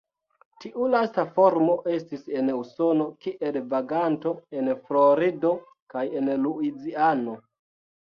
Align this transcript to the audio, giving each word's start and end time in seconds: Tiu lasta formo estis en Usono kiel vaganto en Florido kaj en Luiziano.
Tiu 0.63 0.87
lasta 0.93 1.25
formo 1.35 1.75
estis 1.97 2.23
en 2.39 2.49
Usono 2.61 3.07
kiel 3.27 3.61
vaganto 3.77 4.35
en 4.63 4.75
Florido 4.89 5.55
kaj 5.97 6.07
en 6.21 6.37
Luiziano. 6.45 7.43